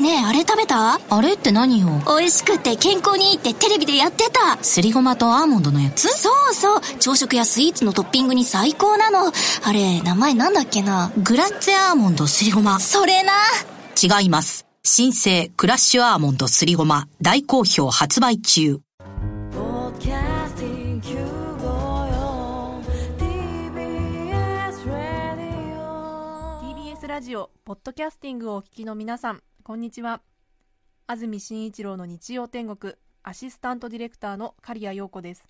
[0.00, 0.98] ねえあれ食べた？
[1.10, 1.88] あれって何よ？
[2.06, 4.56] 美味しくて健康にいいってテレビでやってた。
[4.64, 6.08] すりごまとアーモンドのやつ？
[6.08, 6.80] そうそう。
[6.98, 9.30] 朝食やスイーツのトッピングに最高なの。
[9.62, 11.12] あれ名前なんだっけな？
[11.18, 12.80] グラッツェアーモンドすりごま。
[12.80, 13.32] それな。
[14.02, 14.66] 違います。
[14.82, 17.06] 新生クラッシュアーモンドすりごま。
[17.20, 18.80] 大好評発売中。
[26.62, 27.50] TBS ラジオ。
[27.66, 30.20] ポッドキャスティングをお聞きの皆さんこんにちは。
[31.06, 35.48] 安住紳一郎の日曜天国アシスタントディレクターの刈谷陽子です。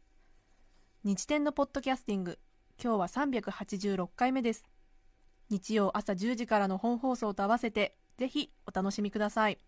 [1.05, 2.39] 日天のポッドキャスティング
[2.79, 4.67] 今日は386回目です。
[5.49, 9.59] 日曜朝10時からの本放送と合わせてぜひお楽しみください。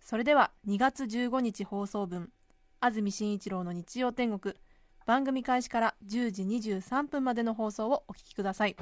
[0.00, 2.30] それでは2月15日放送分
[2.80, 4.54] 安住紳一郎の日曜天国
[5.04, 8.76] 番組開始から10時23分までの放送をお聞きください。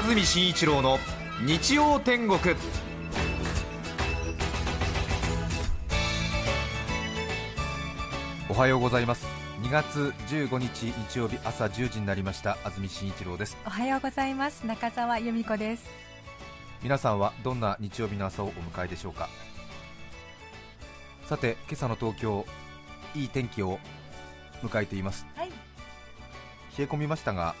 [0.00, 0.98] 安住紳一郎の
[1.44, 2.38] 日曜天国。
[8.48, 9.26] おはようございます。
[9.60, 12.56] 2月15日日曜日朝10時になりました。
[12.64, 13.58] 安住紳一郎です。
[13.66, 14.64] おはようございます。
[14.64, 15.84] 中澤由美子です。
[16.82, 19.28] 皆さんはどんな日曜日の朝をお迎えでしょうか。
[21.26, 22.46] さて今朝の東京
[23.14, 23.78] いい天気を
[24.62, 25.54] 迎えています、はい、冷
[26.78, 27.54] え込みましたが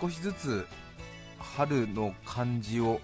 [0.00, 0.66] 少しずつ
[1.56, 3.00] 春の感じを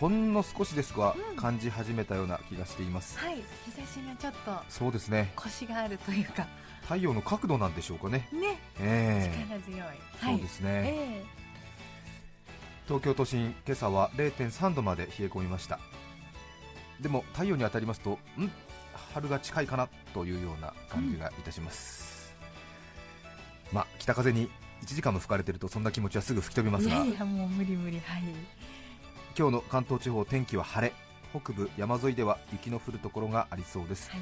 [0.00, 1.36] ほんの少しですが、うん。
[1.36, 3.18] 感じ始めたような気がしています。
[3.18, 5.32] はい日差しがちょっとそうですね。
[5.34, 6.46] コシがあるというか。
[6.82, 8.28] 太陽の角度なんでしょうかね。
[8.32, 8.58] ね。
[8.80, 9.46] ええ。
[9.46, 9.80] 力強い。
[10.22, 11.24] そうですね、え
[12.86, 15.78] 東京都心今朝は0.3度まで冷え込みました。
[17.00, 18.50] でも太陽に当たりますとん？
[19.14, 22.34] 春が近いかなというような感じがいたします、
[23.72, 24.50] まあ北風に
[24.82, 27.04] 1時間も吹かれてるとそんな気持ちはすぐ吹き飛びえますが。
[27.04, 28.22] いやもう無理無理はい。
[29.36, 30.94] 今日の関東地方天気は晴れ。
[31.38, 34.20] 北部山沿いでは雪の降るところがありそうです、はい。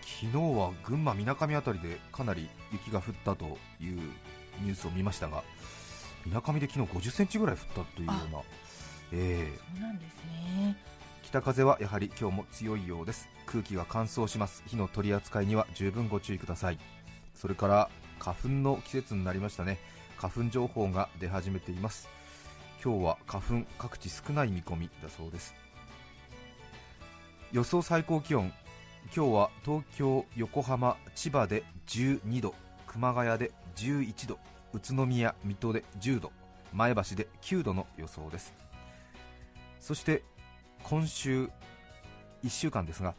[0.00, 3.96] 昨日は群馬みなかみ辺りでかなり雪が降ったという
[4.62, 5.44] ニュースを見ましたが
[6.24, 8.38] みなかみで昨日50センチぐらい降ったというような。
[9.12, 9.58] ええ。
[9.74, 10.76] そうなんですね。
[11.22, 13.28] 北風はやはり今日も強いようです。
[13.44, 14.62] 空気が乾燥します。
[14.66, 16.78] 火の取り扱いには十分ご注意ください。
[17.34, 19.78] それから花粉の季節になりましたね
[20.16, 22.08] 花粉情報が出始めています。
[22.82, 25.54] 今日は花粉各地少ない見込みだそうです。
[27.52, 28.52] 予想最高気温。
[29.14, 32.54] 今日は東京、横浜、千葉で12度。
[32.86, 34.38] 熊谷で11度。
[34.72, 36.32] 宇都宮、水戸で10度。
[36.72, 38.54] 前橋で9度の予想です。
[39.80, 40.24] そして
[40.82, 41.48] 今週
[42.44, 43.14] 1週間ですが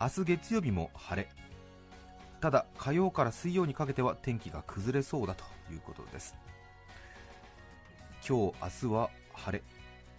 [0.00, 1.28] 明日月曜日も晴れ。
[2.42, 6.34] ただ火曜から水曜にかけては天気が崩れそうだということです。
[8.28, 8.54] 今日
[8.84, 9.64] 明日は晴れ。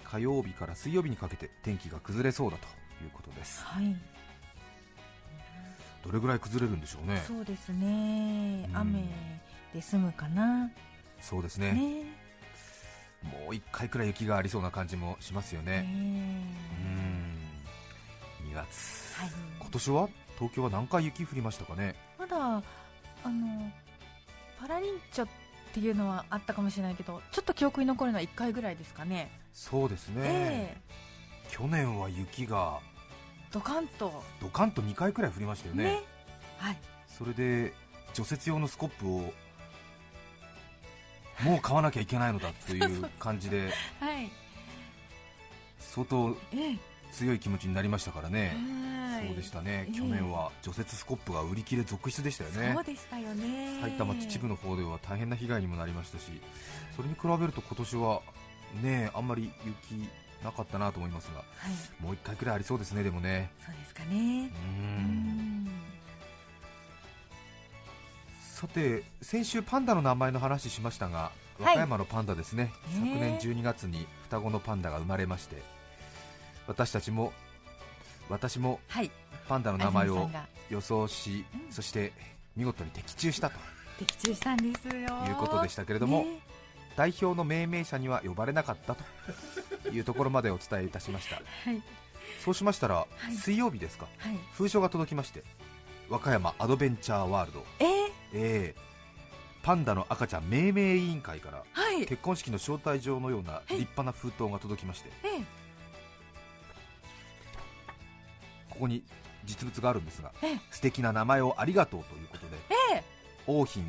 [0.06, 2.66] 火曜日から水曜日にかけて天気が崩れそうだと
[3.04, 3.66] いうことです。
[3.66, 3.94] はい。
[6.02, 7.22] どれぐらい崩れるんでしょうね。
[7.28, 8.68] そうですね。
[8.70, 8.78] うん。
[8.78, 9.04] 雨
[9.74, 10.72] で済むかな。
[11.20, 11.74] そうですね。
[11.74, 12.06] ね。
[13.22, 15.82] もう1回くらい雪がありそうな感じもしますよね。
[15.82, 16.46] ね
[18.42, 18.50] うん。
[18.50, 19.20] 2月。
[19.20, 19.30] はい。
[19.60, 20.08] 今年は？
[20.40, 21.96] 東京は何回雪降りましたかね？
[22.13, 22.64] まだ
[23.26, 23.72] あの
[24.60, 25.28] パラリンチョっ
[25.74, 29.32] ていうのはあったかもしれないけどちょっと記憶に残るのは1回ぐらいですかね。
[29.54, 30.82] そうですね、ええ。
[31.50, 32.80] 去年は雪が
[33.52, 34.24] ドカンと。
[34.42, 36.02] ドカンと2回くらい降りましたよね。
[36.58, 36.78] はい。
[37.08, 37.74] それで
[38.14, 39.34] 除雪用のスコップを
[41.44, 43.10] もう買わなきゃいけないのだという。
[43.20, 43.72] 感じで。
[44.00, 44.32] はい。
[45.80, 48.58] 相当ええ強い気持ちになりましたからね、
[49.12, 49.28] はい。
[49.28, 49.98] そうでしたね、ええ。
[49.98, 52.74] 去年は除雪スコップが売り切れ続出でしたよね。
[52.74, 53.80] そうでしたよね。
[53.82, 56.26] 埼玉秩父の方では大変な被害にもなりましたし
[56.96, 58.22] それに比べると今年は
[58.82, 60.10] ねあんまり雪
[60.44, 62.04] なかったなと思いますがはい。
[62.04, 63.52] もう1回くらいありそうですねでもね。
[63.66, 64.16] そうですかね。
[64.16, 65.66] ううん。
[65.66, 65.70] ん
[68.40, 71.64] さて先週パンダの名前の話しましたがい。
[71.64, 75.62] 和歌山のパンダですね、ね昨年12月に双子のパンダが生まれまして
[76.68, 77.34] 私たちも
[78.30, 79.12] 私もはい。
[79.48, 80.30] パンダの名前を
[80.70, 81.72] 予想し、うん。
[81.72, 82.14] そして
[82.56, 83.58] 見事に的中したと
[84.00, 84.94] 的中したんですよ。
[85.28, 86.40] いうことでしたけれども、ね。
[86.96, 91.36] 代表の命名者には呼ばれなかったというところまでお伝えいたしました。
[91.70, 91.82] はい。
[92.40, 93.34] そうしましたら、い。
[93.36, 94.08] 水曜日ですか？
[94.20, 94.38] はい。
[94.54, 95.44] 封書が届きまして
[96.10, 97.66] 和歌山アドベンチャーワールド。
[97.80, 98.82] えー、えー。
[99.64, 102.06] パンダの赤ちゃん命名委員会からはい。
[102.06, 105.42] 結婚式の招待状のような立派な封筒が届きましてえ
[108.84, 109.04] こに
[109.46, 112.58] 実物があるんですがえー素敵な名前をありがとうということで
[112.96, 113.04] え
[113.46, 113.86] 桜浜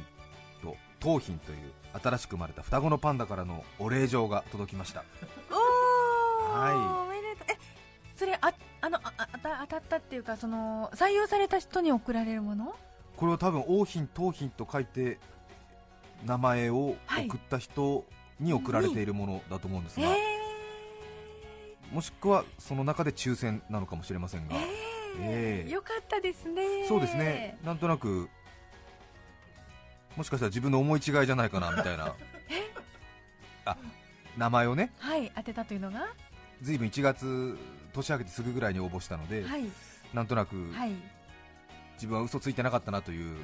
[0.63, 1.59] と桃浜という
[2.03, 5.05] 新しく生まれた双子のパンダからのお礼状が届きました。
[5.51, 7.09] はい。
[7.09, 7.47] おめでとう。
[7.51, 7.59] え
[8.17, 12.75] それああのああ当た当たったっていうかその採用された人に送られるもの？
[13.17, 15.19] これは多分王浜桃浜と書いて
[16.25, 16.97] 名前を
[17.29, 18.05] 送った人
[18.41, 20.34] に送られているものだと思うんですが、え
[21.95, 25.65] もしくはその中で抽選なのかもしれませんが、ー、ええ。
[25.65, 26.87] えーよかったですね。
[26.89, 27.57] そうですね。
[27.65, 28.29] なんとなく
[30.17, 32.15] もしかしたら自分の思い違いじゃないかなみたいな。
[33.65, 33.77] あ
[34.37, 34.93] 名前をね。
[34.99, 36.09] はい当てたというのが？
[36.63, 37.57] ずいぶん1月
[37.93, 39.65] 年明けてすぐぐらいに応募したので、はい。
[40.13, 40.93] なんとなくはい。
[41.95, 43.37] 自分は嘘ついてなかったなという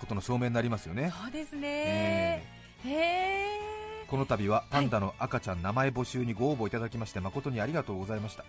[0.00, 2.46] ことの証明になりますよね、そうですえね
[2.84, 3.71] へえー
[4.12, 8.44] この度はパンダの赤ちゃん名前募集にご応募いただきまして誠にありがとうございました。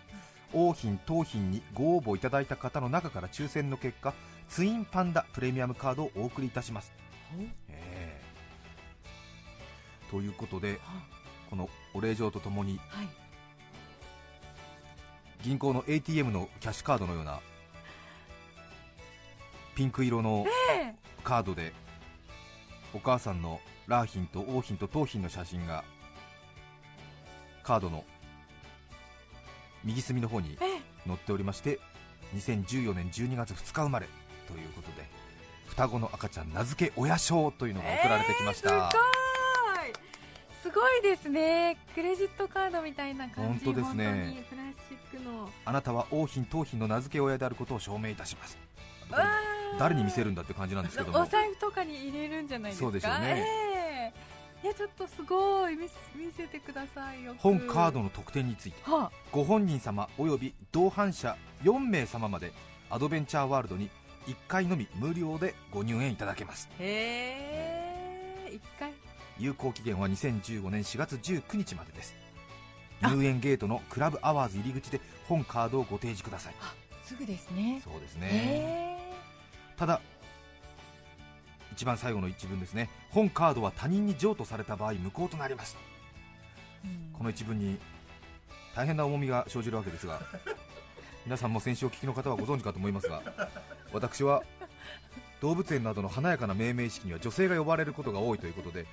[0.51, 4.13] 王浜桃浜にご応募いただいた方の中から抽選の結果
[4.49, 6.91] ツインパンダプレミアムカードをお送りいたします、
[7.69, 10.81] えーということで
[11.49, 13.07] このお礼状とともにはい。
[15.43, 17.39] 銀行の ATM のキャッシュカードのような
[19.75, 20.45] ピンク色の
[20.75, 20.93] え。
[21.23, 21.71] カードで
[22.93, 25.83] お母さんのラーヒンと王ヒンと桃浜の写真が
[27.63, 28.03] カードの
[29.83, 31.79] 右隅の方にえ載っておりまして
[32.35, 34.07] 2014年12月2日生まれ
[34.47, 35.05] ということで
[35.67, 38.89] 双子の赤ちゃん名付け親賞というのが送られてきました、えー
[40.63, 41.77] すごいですね。
[41.93, 43.65] クレジットカードみたいな感じ。
[43.65, 44.05] 本当ですね。
[44.05, 44.75] 本当にプラス
[45.11, 45.49] チックの。
[45.65, 48.57] あなたは王妃桃浜の名付け親であることを証明いたします。
[49.77, 51.19] 誰に見せるんだって感じなんですけども。
[51.21, 52.85] お財布とかに入れるんじゃないですか？
[52.85, 53.43] そうでしょうね。
[53.45, 53.72] ええ
[54.63, 55.75] いやちょっとすごい。
[55.75, 55.89] 見
[56.35, 58.89] せてくださいよ本カードの特典について。
[58.89, 62.53] はご本人様および同伴者4名様まで
[62.89, 63.89] アドベンチャーワールドに
[64.25, 66.69] 1回のみ無料でご入園いただけます。
[66.71, 68.93] あへえ一回。
[69.37, 72.15] 有効期限は2015年4月19日までです。
[73.01, 73.09] あ。
[73.09, 76.53] 入園ゲートのクラブアワーズ入り口で本カードをご提示ください。
[77.03, 77.81] すぐですね。
[77.83, 78.29] そうですね。
[78.31, 78.97] へ
[79.75, 79.99] ただ
[81.73, 82.89] 一番最後の一文ですね。
[83.09, 85.75] 本カードは他人に譲渡された場合無効となります。
[87.13, 87.77] この一文に
[88.75, 90.21] 大変な重みが生じるわけですが
[91.25, 93.21] 皆さんも先週お聞きの方はご存知かと思いますが
[93.93, 94.43] 私は
[95.41, 98.85] 動物園などの華やかな命名式には女性が呼ばれることが多いということで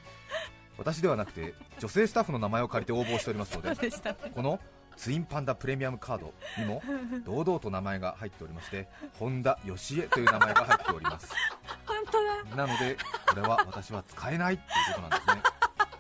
[0.79, 3.91] 私ではなくて女性スタッフの名前を借りて応募しておりますので
[4.35, 4.61] この
[4.97, 6.83] ツインパンダプレミアムカードにも
[7.25, 8.89] 堂々と名前が入っておりまして
[9.19, 11.35] 本田義恵という名前が入っております。
[11.87, 12.67] 本当だ。
[12.67, 12.97] なので
[13.29, 15.43] これは私は使えないっていうことなんですね。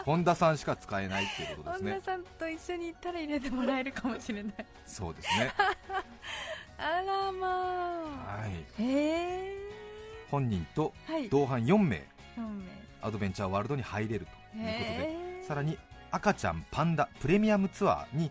[0.05, 1.93] 本田さんしか使えないっていうことですね。
[1.93, 4.55] 本田さんと一緒に行ったら入れてもらえるかもしれない。
[4.87, 5.53] そうですね。
[6.79, 8.41] あらまあ。
[8.41, 8.83] はい。
[8.83, 9.55] へえ。
[10.31, 11.29] 本人とはい。
[11.29, 11.97] 同伴4名。
[12.37, 12.65] 4名。
[13.03, 15.79] アドベンチャーワールドに入れるということでさらに
[16.11, 18.31] 赤ちゃんパンダプレミアムツアーに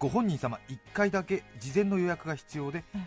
[0.00, 3.06] ご本人様1回だけ事前の予約が必要で、うん。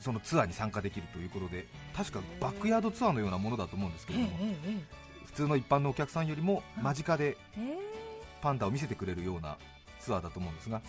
[0.00, 1.64] そのツアーに参加できるということで
[1.96, 7.60] 確かバックヤードツアーのようなものだと思うんですけえれどもええ普通の一般のお客さんよりも間近でええ。
[7.60, 7.92] え
[8.42, 9.56] パンダを見せてくれるような
[10.00, 10.82] ツアーだと思うんですが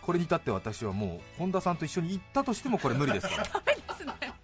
[0.00, 3.46] これに至って私はもう本田さんと一緒に行ったとしてもこれ無理ですから。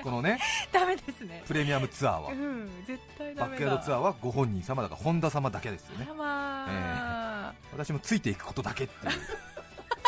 [0.01, 0.39] このね
[0.71, 1.43] ダメですね。
[1.45, 2.31] プレミアムツアーは。
[2.31, 6.05] うん絶対ダバックヤードツアーはご本人様だから本田様だけですよね。
[6.05, 9.13] あらまあ、私もついていくことだけっていう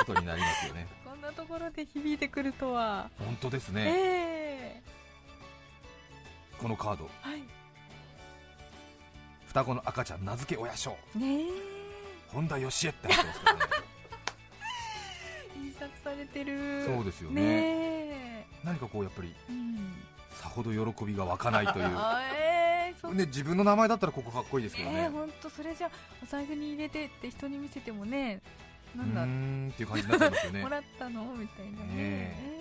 [0.04, 0.86] ことになりますよね。
[1.04, 4.82] こんなところで響いてくるとは、本当ですえね、え
[6.58, 7.04] このカード。
[7.20, 7.42] はい。
[9.48, 11.46] 双子の赤ちゃん名付け親賞ね
[12.28, 13.60] 本田義恵って入ってますからね。
[15.56, 16.84] え 印刷されてる。
[16.84, 17.42] そうですよね。
[17.42, 17.50] ね
[18.42, 18.46] え。
[18.62, 20.02] 何かこうやっぱりうん。
[20.30, 21.88] さほど喜びが湧かないという。
[23.14, 25.00] ね自分の名前だったらここかっこいいですけどね。
[25.00, 25.90] ええ本当それじゃ
[26.22, 29.22] お財布に入れてって人に見せてもねうなんだ。
[29.22, 30.62] ーんっていう感じになっちゃいますよね。
[30.62, 31.24] もらったの？
[31.36, 31.76] みたいなね。
[31.76, 32.34] ねえ。
[32.56, 32.60] え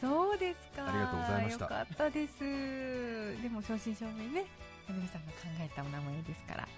[0.00, 0.88] そうですか。
[0.88, 1.64] ありがとうございました。
[1.64, 3.42] よかったです。
[3.42, 4.46] でも正真正銘ね。
[4.88, 6.68] 安住さんが考えたお名前ですから。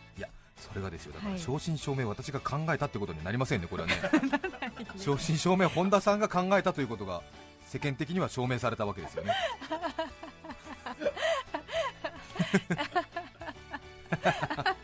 [0.59, 1.13] それがですよ。
[1.13, 1.41] だからはい。
[1.41, 3.95] 正真正銘私が考えたってことになりませんねこれはね。
[4.99, 7.23] 正真正銘本田さんが考えたということが
[7.65, 9.33] 世間的には証明されたわけですよね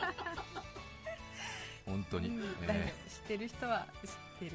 [3.24, 4.50] ってる人は知ってる？
[4.50, 4.54] ー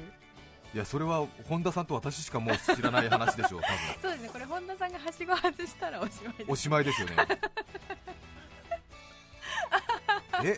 [0.76, 3.76] いやそれは本田さんと私しかもう知らない話でしょう多分。
[4.00, 6.50] そうですねこれ本田さんがはしご外したらおしまいです。
[6.50, 7.16] おしまいですよね。
[10.44, 10.56] え？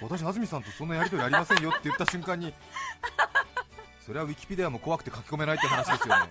[0.00, 2.54] 私安住さんとそんなやり取りありませんよって言った瞬間に
[4.06, 6.30] それはウィキペディアも怖くて書き込めないって話ですよね。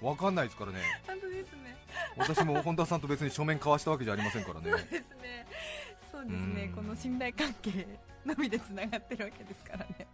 [0.00, 0.78] わかんないですからね。
[1.06, 1.76] 本当ですね。
[2.16, 4.70] 私も本田さんと別に書面交わしたわけじゃありませんからね。
[4.70, 5.46] そうですね。
[6.10, 6.64] そうですね。
[6.64, 6.72] うん。
[6.72, 7.86] この信頼関係
[8.24, 10.06] のみでつながってるわけですからね。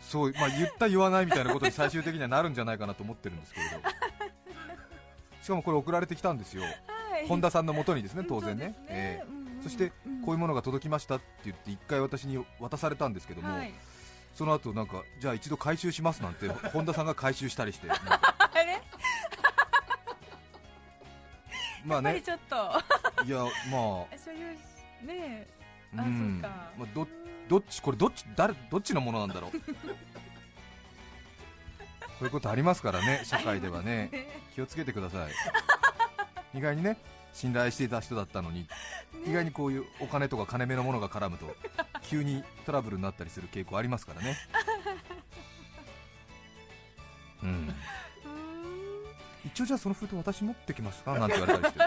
[0.00, 3.80] そう、まあ、言った言わないみたいなことに最終的にはなるんじゃないかなと思ってるんですけれど。
[5.42, 6.62] しかもこれ送られてきたんですよ。
[6.62, 7.26] はい。
[7.28, 8.64] 本田さんのもとにですね当然ね。
[8.64, 9.62] そうですええうんうん。
[9.62, 9.90] そして
[10.24, 13.72] こういうものが届きましたって言って一回私に渡されたんですけども、はい。
[14.34, 17.88] その後なんかじゃあ一度回収しますなんて本田さんが回収したりして。
[17.90, 17.96] あ
[18.54, 18.80] れ？
[21.84, 22.20] まあね。
[22.20, 22.56] ちょっと。
[23.24, 23.38] いや
[23.70, 24.58] ま所有し
[25.06, 25.48] ねえ。
[25.96, 26.40] ああうん。
[26.42, 26.56] そうか。
[26.78, 27.02] まあ、ど
[27.50, 29.50] どっちこれどっち誰どっちのものなんだろう？
[29.66, 29.66] こ
[32.20, 34.08] ういうことありますからね社会ではね。
[34.12, 34.40] ね。
[34.54, 35.32] 気をつけてください。
[36.56, 36.96] 意外にね
[37.32, 38.68] 信頼していた人だったのに
[39.26, 41.56] 意外にこういうお金とか金目のものが絡むと
[42.02, 44.36] 急にトラブルになったりする傾向ありますからね。
[47.42, 47.74] うん。
[49.44, 51.18] 一応じゃあその封筒私持ってきますか？
[51.18, 51.84] なんて言われたりして。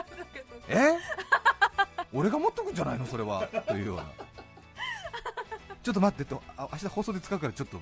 [0.68, 0.98] え？
[2.12, 3.06] 俺が持っとくんじゃないの？
[3.06, 3.48] それは。
[3.68, 4.04] というような
[5.84, 7.78] ちょっと待ってとあ明日放送で使うからちょっと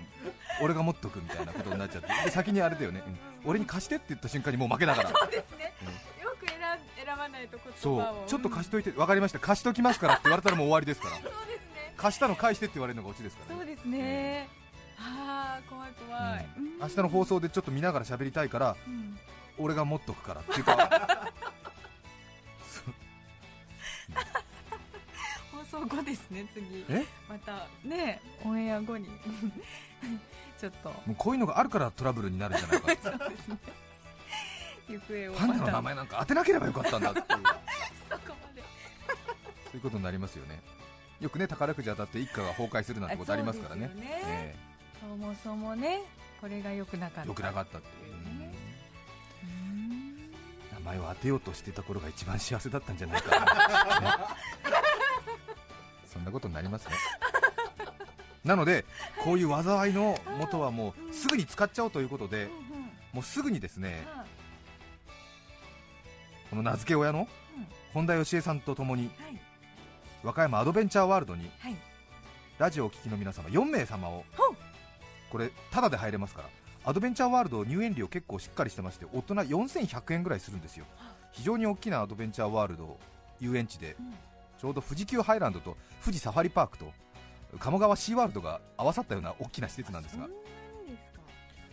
[0.62, 3.50] 俺が持っとくみたいなことになっちゃってで先にあれだよね、うん。
[3.50, 5.10] 俺に貸してって言った瞬間にもう負けだから。
[5.10, 5.74] そうですね。
[6.24, 6.62] よく選ん
[7.06, 8.00] 選ばないとそを。
[8.00, 8.04] う。
[8.28, 9.40] ちょっと貸しといて分かりました。
[9.40, 11.16] 貸しときますからって言われたらもう終わりですから。
[11.16, 11.94] そうですね。
[11.98, 13.62] 貸したの返してって言われるのがオチですからね。
[13.62, 14.50] そうですね。
[14.98, 16.50] ああ怖い怖い。
[16.58, 16.80] うん。
[16.80, 19.20] 明日の放送でちょっと見ながら喋りたいからうん。
[19.58, 21.21] 俺が持っとくからっていうか
[25.86, 26.86] 後ですね次。
[26.90, 27.06] え？
[27.30, 29.08] またねオンエア後に。
[30.60, 30.90] ちょっと。
[30.90, 33.58] もうこういうのがあるからトラブルになるんじゃないか そうですね。
[34.90, 35.34] 行方を。
[35.34, 37.26] パンダの名ま前なんか当てなければよかったんだっていう。
[37.26, 37.36] た
[38.10, 38.62] そこまで。
[39.66, 40.62] そういうことになりますよね。
[41.20, 43.86] よくね宝くじ当たって一家が崩壊するなんてことありますからね。
[43.86, 44.08] あそね。
[44.26, 44.56] え
[45.00, 46.02] そもそもね
[46.40, 48.14] これが良くなかったえよくなかったっていう
[50.74, 54.26] 名前を当てようとしてた頃が一番幸せだったんじゃないかな、ね
[56.12, 56.96] そんなことになりますね。
[58.44, 58.86] なので
[59.24, 62.50] こういう災いの元はもうすぐに使っちゃおうということで
[63.14, 64.26] もうすぐにですねは
[66.50, 67.68] この名付け親のうん。
[67.94, 69.12] 本田芳恵さんとともに
[70.24, 71.76] 和歌山アドベンチャーワールドにはい。
[72.58, 74.26] ラジオをお聞きの皆様4名様を
[75.32, 76.50] これタダで入れますから
[76.84, 80.86] アドベンチャーワールド入園料結構しっかりしてまして大人4100円ぐらいするんですよ。
[81.32, 83.00] 非常に大きなアドベンチャーワールド
[83.40, 83.96] 遊園地で。
[84.00, 84.14] うん
[84.62, 85.76] ちょうど富士急ハイランドと
[86.06, 86.86] 富士サファリパークと
[87.58, 90.30] 鴨川シーワールドが合わさったような大きな施設なんですが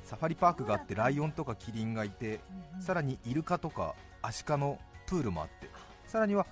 [0.05, 2.41] サファリパークがあってライオンとかキリンがいて
[2.81, 5.69] さらにイルカとかアシカのプールもあって
[6.07, 6.47] さらには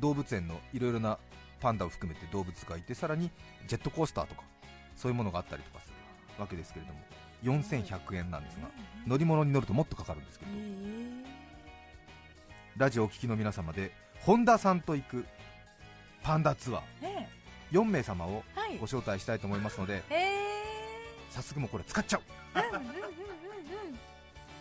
[0.00, 1.20] 動物園のいろいろな
[1.60, 3.30] パンダを含めて動物がいてさらに
[3.68, 4.42] ジェットコースターとか
[4.96, 5.94] そういうものがあったりとかする
[6.36, 6.98] わけですけれども
[7.44, 8.68] 4100円なんですが
[9.06, 10.50] 乗り物に乗るともっとかかるんですけど。
[12.76, 15.26] ラジオをお聞きの皆様で本田さんと行く
[16.24, 16.82] パンダツアー。
[17.02, 17.28] え
[17.70, 18.78] 4名様をえはい。
[18.78, 20.24] ご招待したいと思いますのでえ。
[21.30, 22.22] 早速もうこれ使っちゃう。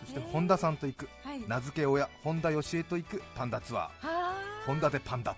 [0.02, 1.10] そして本田さんと行く。
[1.24, 1.42] はい。
[1.48, 4.08] 名付け親本田芳恵と行くパンダツアー。
[4.08, 4.34] は
[4.66, 5.38] ホンダでパンダ、と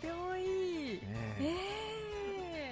[0.00, 0.44] てもいい。
[0.94, 1.00] ね
[1.40, 1.56] え。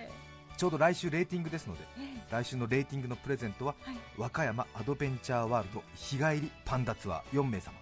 [0.09, 0.11] え
[0.57, 2.21] ちょうど来週レーティングですのでええ。
[2.31, 3.97] 来週のレーティングのプレゼントははい。
[4.17, 7.73] 和歌山アドベンチャーワールド日帰りパンダツアー4名様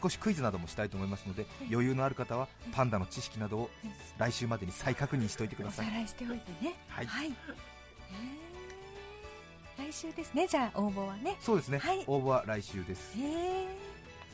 [0.00, 3.70] 少しクイズなどもしたいと思いますので余裕のある方はパンダの知識などを
[4.18, 5.86] 来週までに再確認しておいてくだおさい。
[5.86, 6.74] さらいしておいてね。
[6.88, 7.06] はい。
[7.06, 9.88] はい、えー。
[9.90, 10.46] 来週ですね。
[10.46, 11.36] じゃあ応募はね。
[11.40, 12.04] そうですね、はい。
[12.06, 13.16] 応募は来週です。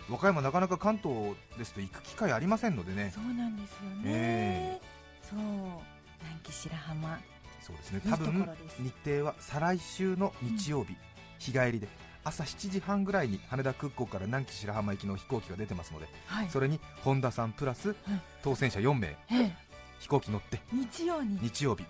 [0.09, 3.13] 和歌山なかなか関東ですと行く機会ありませんのでね。
[3.15, 4.81] そうなんですよね、え
[5.23, 5.39] そう。
[5.39, 7.21] 南紀白浜
[7.61, 8.03] そうですね。
[8.11, 8.49] 多分
[8.79, 10.97] 日程は再来週の日曜日、
[11.39, 11.89] 日帰りで
[12.23, 16.51] 朝7時半ぐらいに羽田空港から南紀白浜行きの飛行機が出てますのではい。
[16.51, 17.95] それに本田さんプラス
[18.43, 19.57] 当選者4名ええ。
[20.01, 21.39] 飛行機乗って日曜に。
[21.41, 21.83] 日曜日。
[21.85, 21.89] は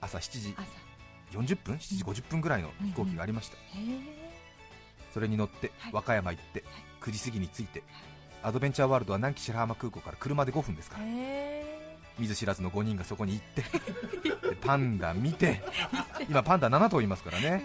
[0.00, 3.56] 朝7時あ朝40分？7時50分ぐらいの飛行機がありました、
[5.14, 5.92] それに乗ってはい。
[5.92, 6.64] 和歌山行って
[7.02, 7.82] 9時過ぎに着いて
[8.42, 11.04] アドベンチャーワールドは南紀白浜空港から車で5分ですから
[12.20, 13.62] 見ず知らずの5人がそこに行って
[14.50, 15.62] でパンダ見て
[16.28, 17.64] 今パンダ7頭いますからね。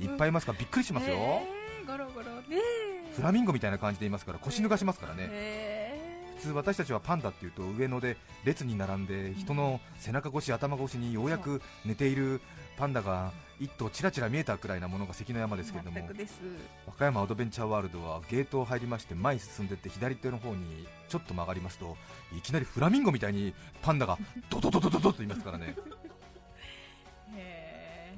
[0.00, 1.16] いっぱいいますからびっくりしますよ、
[1.86, 2.26] ゴロゴロ。
[2.42, 2.58] ね
[3.14, 5.28] フラミンゴみたいな感じでいますから腰抜かしますからね。
[5.28, 5.77] へ普
[6.38, 12.40] 通私たちはパンダっていうと上野で列に並んで人の背中越し頭越しにようやく寝ている
[12.76, 15.98] パンダが一頭ちらちら見えたくらいなものが関の山ですけれども
[16.86, 21.96] 和歌山アドベンチャーワールドはゲートを入りまして前に進んでって左手の方にちょっと曲がりますと
[22.36, 23.52] いきなりフラミンゴみたいに
[23.82, 24.16] パンダが
[24.48, 25.74] ドドドドドドと言いますからね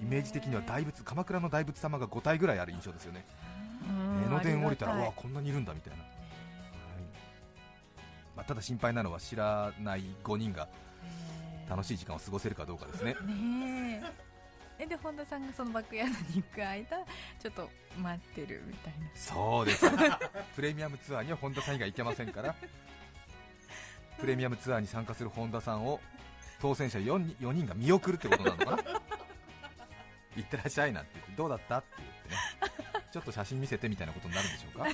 [0.03, 3.25] イメージ的には大仏鎌倉の大仏様が5体ぐらいある印象ですよね
[3.89, 6.10] うん江ノ電降りたらわこんなにいるんだみたいな、はい
[8.37, 10.69] まあ、ただ心配なのは知らない5人が
[11.69, 13.15] 楽しい時間を過ごせるかどうかですね。
[13.27, 14.31] ねえ。
[14.83, 16.97] えで本田さんがそのバックヤードに行く間
[17.39, 17.69] ちょっと
[17.99, 19.11] 待ってるみたいな。
[19.15, 19.85] そうです。
[20.57, 22.55] プレミアムツアーには本田さん以外行けませんから。
[24.19, 26.01] プレミアムツアーに参加する本田さんを
[26.61, 28.79] 当選者 4, 人4人が見送るってことなのかな。
[30.37, 32.37] 行ってらっしゃいなんて言ってどうだったって言ってね。
[33.13, 34.87] ちょっと写真見せてみたいなことになるんでしょうか。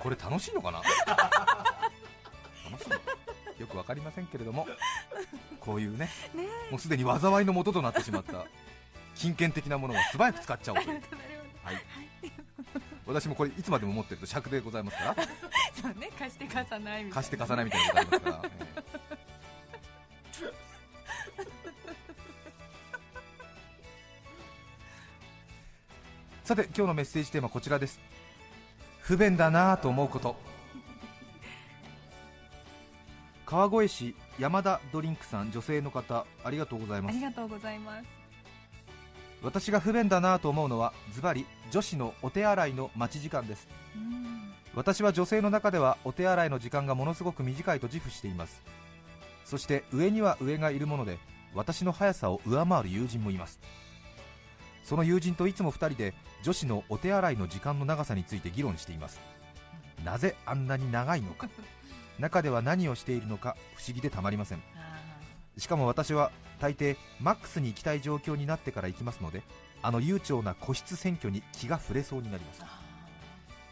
[0.00, 0.82] これ楽しいのかな？
[3.58, 4.66] よくわかりませんけれども
[5.60, 6.08] こういうね
[6.70, 8.46] もうすでに災いの元となってしまった
[9.14, 11.02] 金券的なものを素早く使っちゃおうという。
[11.64, 11.76] はい、
[13.04, 15.16] 私もこれいつまでも持ってると尺でございますから。
[15.82, 17.26] そうね貸して貸さないみたいな。
[17.26, 18.88] 貸して貸さないみたいなことありますから、え え
[26.44, 28.00] さて今日のメッセージテーマはこちらです。
[29.00, 30.36] 不便だなぁと思うこと
[33.48, 37.12] 川越市山田ドリンクさん女性の方ありがとうございます。
[37.12, 38.04] ありがとうございます。
[39.42, 43.66] 私が不便だなぁと思うのはズバリ女子のお手洗いの待ち時間です。
[43.96, 44.52] うん。
[44.74, 48.62] 私は女性の中ではお手洗いの時間がものすごく短いと自負しています。
[49.46, 51.18] そして上には上がいるもので
[51.54, 53.60] 私の速さを上回る友人もいます。
[54.84, 56.12] その友人といつも2人で
[56.42, 59.18] 女子のお手洗いの時間の長さについて議論しています。
[60.04, 61.48] なぜあんなに長いのか
[62.18, 64.62] 中では何をしているのか不思議でたまりません。
[64.76, 64.88] あ
[65.56, 69.42] しかも私は大抵マックスに行きたい状況になってから行きますので
[69.82, 72.62] あの悠長な個室選挙に気が触れそうになります。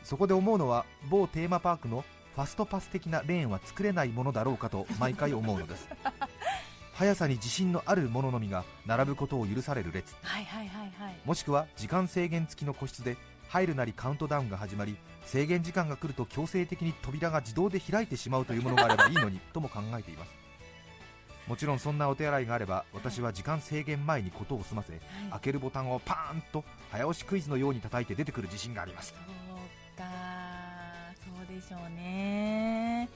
[0.05, 2.05] そこで思うのは某テーマパークの
[2.37, 5.89] ファストパス的なレーンは作れないものだろうかと毎回思うのです。
[6.95, 10.15] 速さに自信のある者のみが並ぶことを許される列。
[10.15, 11.17] ーはいはいはいはい。
[11.25, 13.17] もしくは時間制限付きの個室で
[13.49, 20.33] 入るなりカウントダウンが始まり制限時間が来ると強制的に扉が自動で開いてしまうというものがあればいいのに とも考えています。
[21.47, 29.15] もちろんそんなお手洗いがあれば私は時間制限前にことを済ませ開けるボタンをパーンと早押しクイズのように叩いて出てくる自信があります。
[29.15, 30.05] そうか
[31.15, 33.09] そうでしょうね。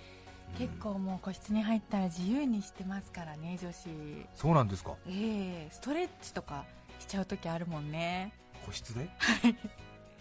[0.57, 3.89] 結構もう個室に入ったら自由にしてますからね女子。
[4.35, 4.95] そうなんですか。
[5.09, 6.65] ええストレッチとか
[7.01, 8.33] しちゃう時あるもんね。
[8.65, 9.09] 個室で？
[9.19, 9.25] あ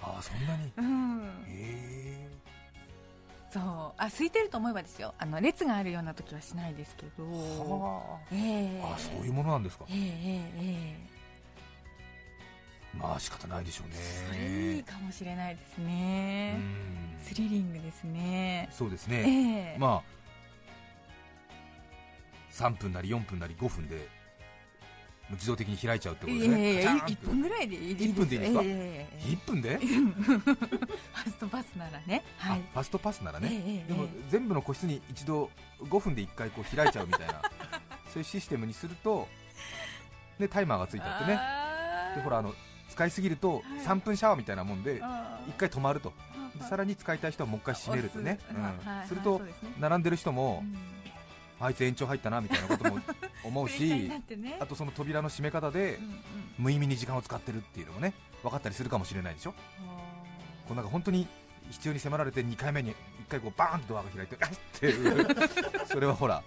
[0.01, 0.71] あそんなに？
[0.77, 1.21] うん。
[3.51, 3.63] そう。
[3.97, 5.13] あ空いてると思えばですよ。
[5.17, 7.23] あの列があるような時はしないですけど。
[7.25, 8.35] はえ
[8.77, 8.81] え。
[8.83, 9.85] ああそういうものなんですか。
[9.89, 11.19] えええええ
[12.97, 17.17] まあ仕方ないでしょうえそれいいねかもしれないですうねん。
[17.21, 18.67] スリリングですね。
[18.71, 19.73] そうですえね。
[19.75, 20.03] えまあ
[22.51, 24.07] 3分なり4分なり5分で
[25.31, 26.75] 自動的に開いちゃうってことですね。
[26.75, 27.11] カチャーンって。
[27.13, 28.61] 1分ぐらいでいいです一分でいいですか？
[28.63, 28.75] ええええ
[29.11, 29.35] ええ。
[29.35, 32.23] 1分で、ファストパスならね。
[32.37, 32.59] はい。
[32.59, 35.49] あファストパスならね、でも全部の個室に一度
[35.81, 37.41] 5分で1回こう開いちゃうみたいな。
[38.11, 39.27] そういうシステムにすると
[40.39, 41.39] でタイマーがついてあってね。
[42.15, 42.55] でほらあの
[42.89, 43.63] 使いすぎるとはい。
[43.85, 46.11] 3分シャワーみたいなもんであー1回止まると。
[46.55, 49.07] でさらに使いたい人はもう一回閉めるとね、うん。
[49.07, 49.41] すると
[49.79, 50.63] 並んでる人も
[51.59, 52.99] あいつ延長入ったなみたいなことも
[53.43, 54.11] 思うし
[54.59, 55.99] あとその扉の閉め方で
[56.57, 59.53] 無意味に時間を使ってるっていうのもね分かったりするかもしれないでしょ。
[60.67, 61.27] こうなんか本当に
[61.71, 62.95] 必要に迫られて2回目に1
[63.27, 65.27] 回こうバーンとドアが開いてあっ っていう。
[65.87, 66.43] それはほら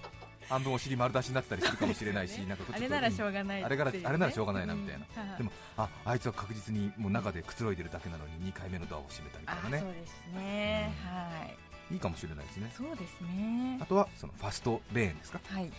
[0.49, 5.25] 半分お尻丸出しになってたりするかもしれないしなんかあれならしょうがないあれあれならしょうがないなみたいな。
[5.25, 9.79] なでもああいつは確実にもう中でくつろいでるだけなのに2回目のドアを閉めたみたいなね。
[9.79, 10.95] あそうですね。
[11.01, 11.09] うん。
[11.09, 12.73] はいいいかもしれないですね。
[12.77, 13.79] そうですね。
[13.81, 15.41] あとはそのファストレーンですか。
[15.47, 15.71] はい。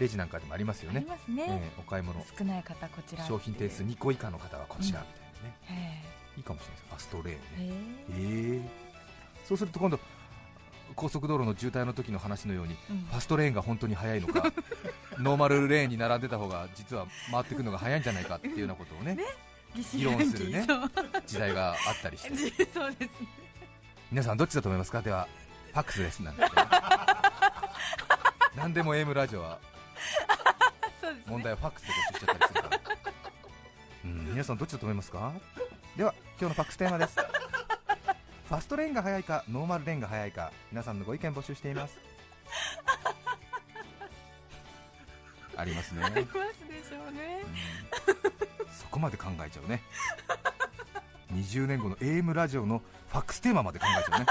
[0.00, 1.44] レジなんかでもありますよありねますね。
[1.48, 2.22] ええお買い物。
[2.38, 6.02] 少ない方こちら商品点数2個以下の方はこちらみたいなね、
[6.34, 7.38] えいいかもしれないですファストレーン。
[7.58, 7.74] えね
[8.10, 8.56] え。
[8.56, 8.68] ええ。
[9.46, 10.00] そうすると今度
[10.96, 12.98] 高速道路の渋滞の時の話のようにうん。
[13.10, 14.52] ファストレーンが本当に速いのか
[15.18, 19.16] ノーマルレーンに並んでた方が実は回ってくるのが早いんじゃないかっていうようなことをね
[19.94, 20.66] 議論するね
[21.26, 22.22] 時代があったりし
[22.56, 22.64] て。
[22.72, 23.28] そうですね。
[24.10, 25.00] 皆さんどっちだと思いますか？
[25.00, 25.26] では
[25.72, 26.48] ファックスですなんて、ね、
[28.54, 29.58] 何でも AM ラジオは。
[31.26, 32.80] 問題はファックスで募集しちゃったりするから、
[34.04, 35.32] うん、皆さんどっちだと思いますか？
[35.96, 37.16] では今日のファックステーマです。
[37.16, 41.98] ファストレーンが速いかノーマルレーンが速いか皆さんのご意見募集しています。
[45.56, 46.36] ありますね、あります
[46.68, 47.42] でしょうね。
[48.66, 48.72] うん。
[48.72, 49.82] そこまで考えちゃうね。
[51.32, 54.26] 20年後の AM ラジオのファックステーマまで考えちゃうね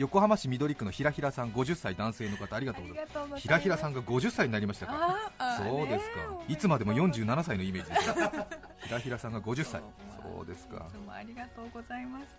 [0.00, 3.42] 横浜市緑区のひらひらさん50歳男性の方ありがとうございます。
[3.42, 5.30] ひらひらさんが50歳になりましたか？
[5.58, 6.16] そうですか。
[6.38, 8.14] ねいつまでも47歳のイメージですよ。
[8.80, 9.82] ひ平平さんが50歳
[10.22, 10.86] そうですか。
[10.88, 12.38] いつもありがとうございます。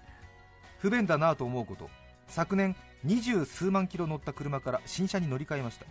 [0.79, 1.87] 不便だなと思うこと。
[2.27, 5.85] 昨年二十数万キロ乗った車から新車に乗り換えました。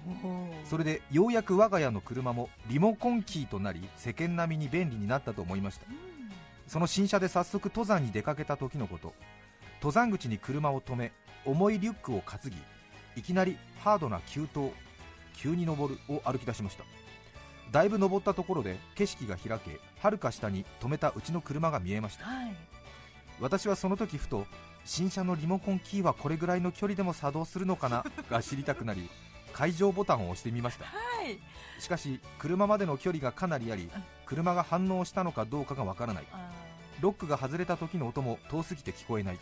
[0.65, 5.87] それでようやく我が家の車もリモコンキーとなり世間並みに便利になったと思いました。
[6.67, 9.15] その新車で早速登山に出かけた時のこと。
[9.77, 11.13] 登山口に車を止め
[11.45, 12.57] 重いリュックを担ぎ
[13.17, 14.73] いきなりハードな急登
[15.37, 16.85] 急に登るを歩き出しました。
[17.73, 22.25] だいぶ登ったところで景色が開けはるか下に止めたうちの車が見えました。
[22.27, 22.55] はい。
[23.41, 24.47] 私はその時ふと
[24.85, 29.09] 新車のリモコンキーはこれぐらいの距離でも作動するのかなが知りたくなり
[29.53, 30.85] 解錠ボタンを押してみました。
[30.85, 30.91] は
[31.27, 31.39] い。
[31.81, 33.91] しかし車までの距離がかなりあり
[34.27, 36.27] 車が反応したのかどうかがわからない。
[36.33, 36.51] あ
[37.01, 39.39] ロックが外れた時の音も遠すぎて聞こえない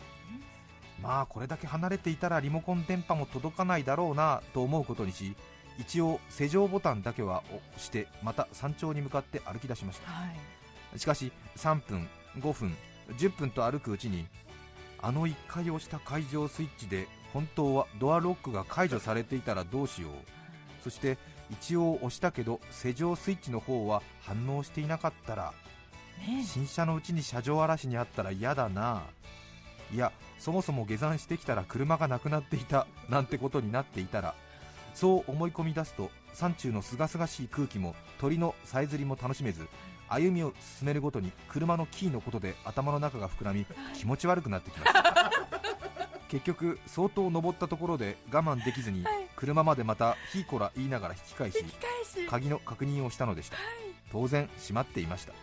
[1.01, 5.35] まあこれだけ離れていたらリモコン電波も届かないだろうなと思うことにし
[5.77, 10.35] 一応施錠ボタンだけは押してまた山頂に向かって歩き出しましーはい。
[10.93, 12.07] たしかし3分
[12.39, 12.75] 5分
[13.17, 14.27] 10分と歩くうちに
[15.01, 20.11] あの1回押した解錠スイッチで本当はドアロックが解除されていたらどうしよう。
[20.83, 21.17] そして
[21.49, 25.53] 一応押したけど施錠スイッチの方は反応していなかったら
[26.27, 29.03] ね新車のうちに車上荒らしにあったら嫌だな
[29.93, 34.35] いやそもそも下山してきたら車がなくなっていたなんてことになっていたら
[34.93, 39.67] そう思い込み出すと山中の清々しい空気も鳥のさえずりも楽しめず
[40.07, 45.31] 歩みを進めるごとに車のキーのことで頭の中が膨らみ気持ち悪くなってきました
[46.29, 49.29] 結局相当登ったところで我慢できずにはい。
[49.35, 52.27] 車までまたヒーコラ言いながら引き返し引き返し。
[52.27, 53.57] 鍵の確認をしたのでした。
[54.11, 55.33] 当然閉まっていました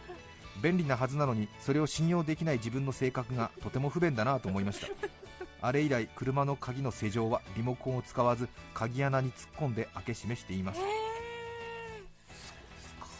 [0.63, 4.89] 便利なはずなのにそれを信用できない自分の性格がとても不便だなと思いました。
[5.63, 11.17] あれ以来車の鍵の施錠はリモコンを使わず鍵穴に突っ込んで開け閉めしています、え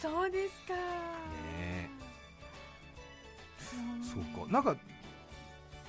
[0.01, 0.73] そうですか。
[1.59, 1.89] え。
[3.73, 4.51] うんそうか。
[4.51, 4.75] なんか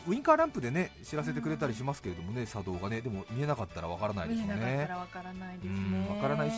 [0.06, 3.02] ウインカーランプでね知らせてくれたりしますけれどもね作動がね。
[3.02, 6.56] でも見えなかったらわからないです見えなかっよねたらわからないですうんねわからないし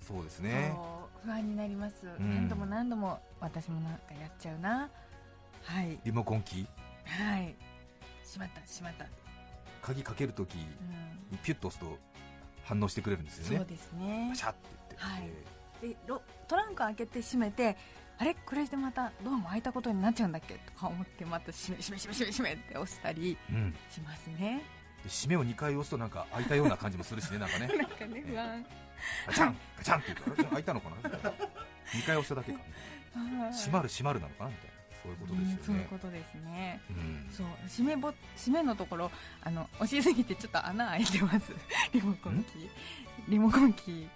[0.00, 0.74] そうですね
[1.24, 2.30] 不安になります、ん。
[2.34, 4.88] 何度も何度も私もなんかやっちゃうな。
[5.64, 5.98] はい。
[6.04, 6.66] リモコンキー？
[7.04, 7.54] はい。
[8.24, 9.06] しまったしまった、
[9.82, 10.62] 鍵かけるときうん。
[11.32, 11.98] にピュッと押すと
[12.64, 13.56] 反応してくれるんですよね。
[13.58, 14.28] そうですね。
[14.30, 15.22] パシャって言って、はい。
[15.82, 17.76] えでロトランク開けて閉めて
[18.18, 18.34] あれ？
[18.34, 20.54] これでまたドアも開いたことになっちゃうんだっけ？
[20.54, 23.74] とか思ってまた閉め閉め閉め閉め閉めって押したりーうん。
[23.90, 24.62] しますね。
[25.02, 27.66] で締めを2回押すとなんか開いたような感じもするしねなんかね。
[27.76, 28.64] なんかね不安
[29.26, 30.96] ガチャンガチャンって言うとあれ開いたのかな？
[30.96, 31.30] みたいな。
[31.30, 32.58] 2回押しただけか
[33.52, 34.50] 閉まる閉まるなのかな？
[34.50, 34.80] みたいな。
[35.02, 35.62] そういうことうんですよね。
[35.66, 36.80] そういうことですね。
[36.90, 37.30] うん。
[37.32, 39.10] そう閉めぼ閉めのところ
[39.42, 41.52] あの押しすぎてちょっと穴開いてます。
[41.92, 42.68] リモコンキー。
[43.28, 44.08] リモコンキーっ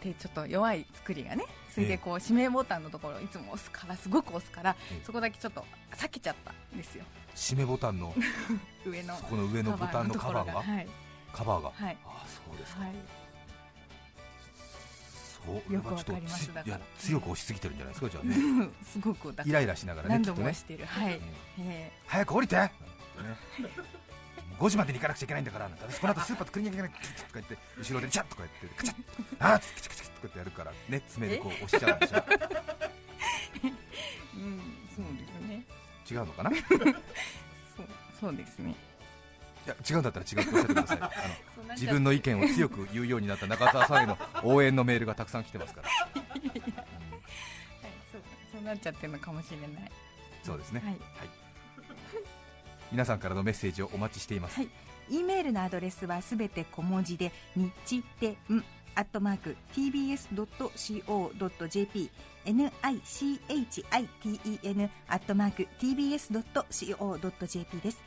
[0.00, 1.44] てちょっと弱い作りがね
[1.74, 5.04] それでこう閉めボタンのところいつも押すからすごく押すからええ。
[5.04, 7.04] そこだけちょっと避けちゃったんですよ。
[7.34, 8.14] 締めボタンの
[8.86, 10.62] 上のそこの上のボタンのカバーが。
[10.62, 10.88] はい。
[11.32, 11.72] カバーが？
[11.74, 11.96] はい。
[12.04, 12.82] ああそうですか。
[12.82, 12.92] はい
[15.54, 16.44] よくわちょっとかります。
[16.44, 16.66] つだから。
[16.66, 18.68] いや強く押しすぎてるんじゃないですかじゃあね。
[18.84, 20.36] すごくだイライラしながらね何きっとね。
[20.38, 20.86] 度も押してる。
[20.86, 21.16] はい。
[21.16, 21.22] うん。
[21.60, 22.56] え早く降りて。
[22.56, 22.78] なんてね。
[24.58, 28.96] 5時までに行かなくちゃいけないんだからなんて私この後スーパーとクリーニング行かなきゃとか言って後ろでチャッとかやってカチャッ。
[29.38, 32.24] あーチクチクチクとかってやるからね爪でこう押しちゃうんですよ
[33.62, 33.68] え？
[34.34, 34.60] うん
[34.96, 35.64] そうですね。
[36.10, 36.50] 違うのかな？
[36.50, 38.74] い そうそうですね
[39.68, 40.98] や違うんだったら違うっておっしゃってください。
[41.00, 41.10] あ
[41.68, 45.98] の自分の意見を強く言うようになった中澤さんへの 応援のメールがたくさん来てますから、はい
[48.10, 49.70] そうそうなっちゃってるのかもしれない。
[50.42, 50.96] そうですね、はい。
[52.90, 54.68] 皆さんからのメッセージをお待ちしています、はい。
[55.10, 58.36] E メールのアドレスはすべて小文字で日天
[58.94, 60.48] アットマーク tbs.co.jp
[62.44, 68.02] nichiten アットマーク tbs.co.jp です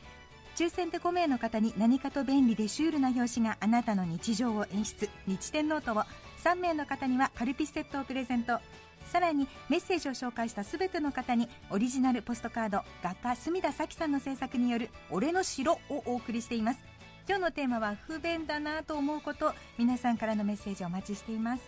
[0.56, 5.10] 抽選で5名の方に何かと便利でシュールな表紙があなたの日常を演出。
[5.26, 6.04] 日天ノートを
[6.44, 8.60] 3名の方にはカルピスセットをプレゼント。
[9.06, 16.80] さらにメッセージを紹介したすべての方にオリジナルポストカード画家隅田咲さんの制作による「俺の城」をお送りしています。
[17.28, 21.64] 今日のテーマは不便だなと思うこと皆さんからのメッセージお待ちしています。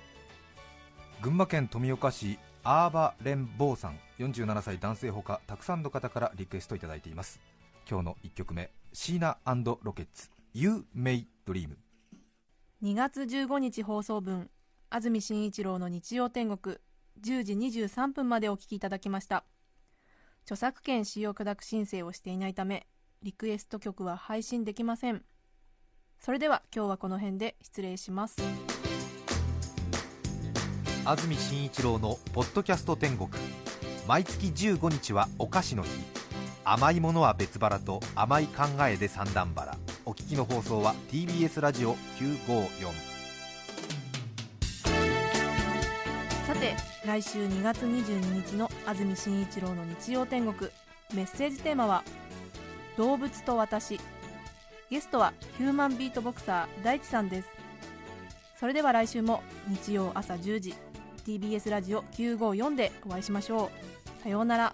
[1.22, 7.40] 群馬県富岡市アーバレンボーさん47歳男性ほかたくさんの方からリクエストいただいています。
[7.90, 9.38] 今日の1曲目シーナ
[9.84, 11.72] ロケッツ You May Dream
[12.82, 14.50] 2月15日放送分
[14.90, 16.78] 安住紳一郎の日曜天国
[17.22, 19.44] 10時23分までお聞きいただきました。
[20.44, 22.88] 著作権使用許諾申請をしていないため
[23.22, 25.24] リクエスト曲は配信できません。
[26.20, 28.38] それでは今日はこの辺で失礼します。
[31.06, 33.30] 安住紳一郎のポッドキャスト天国。
[34.08, 35.90] 毎月15日はお菓子の日
[36.66, 39.78] 甘いものは別腹と甘い考えで三段腹。
[40.06, 42.92] お聞きの放送は TBS ラジオ954
[46.48, 50.72] さて来週2月22日の安住紳一郎の日曜天国。
[51.14, 52.04] メッセージテーマは
[52.98, 54.00] 「動物と私」
[54.90, 57.50] ゲストはヒューマンビートボクサー大地さんです。
[58.58, 60.76] それでは来週も日曜朝10時
[61.26, 63.70] TBS ラジオ954でお会いしましょ
[64.20, 64.24] う。
[64.24, 64.74] さようなら。